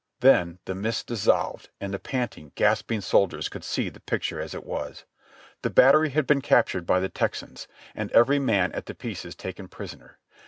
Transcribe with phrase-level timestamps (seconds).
[0.21, 4.63] Then the mists dissolved and the panting, gasping soldiers could see the picture as it
[4.65, 5.05] was.
[5.61, 9.67] The battery had been captured by the Texans, and every man at the pieces taken
[9.67, 10.17] prisoner.